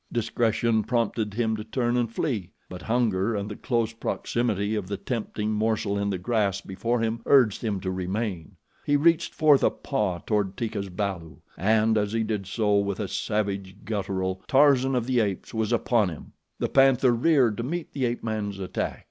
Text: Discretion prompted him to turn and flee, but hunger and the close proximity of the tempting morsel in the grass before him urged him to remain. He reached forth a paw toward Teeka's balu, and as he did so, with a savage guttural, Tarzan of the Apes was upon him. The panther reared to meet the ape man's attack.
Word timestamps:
Discretion 0.11 0.83
prompted 0.83 1.35
him 1.35 1.55
to 1.57 1.63
turn 1.63 1.95
and 1.95 2.11
flee, 2.11 2.49
but 2.69 2.81
hunger 2.81 3.35
and 3.35 3.47
the 3.51 3.55
close 3.55 3.93
proximity 3.93 4.73
of 4.73 4.87
the 4.87 4.97
tempting 4.97 5.51
morsel 5.51 5.95
in 5.95 6.09
the 6.09 6.17
grass 6.17 6.59
before 6.59 7.01
him 7.01 7.21
urged 7.27 7.61
him 7.63 7.79
to 7.81 7.91
remain. 7.91 8.55
He 8.83 8.95
reached 8.95 9.35
forth 9.35 9.61
a 9.63 9.69
paw 9.69 10.17
toward 10.25 10.57
Teeka's 10.57 10.89
balu, 10.89 11.41
and 11.55 11.99
as 11.99 12.13
he 12.13 12.23
did 12.23 12.47
so, 12.47 12.79
with 12.79 12.99
a 12.99 13.07
savage 13.07 13.75
guttural, 13.85 14.41
Tarzan 14.47 14.95
of 14.95 15.05
the 15.05 15.19
Apes 15.19 15.53
was 15.53 15.71
upon 15.71 16.09
him. 16.09 16.31
The 16.57 16.69
panther 16.69 17.11
reared 17.11 17.55
to 17.57 17.63
meet 17.63 17.93
the 17.93 18.05
ape 18.05 18.23
man's 18.23 18.57
attack. 18.57 18.99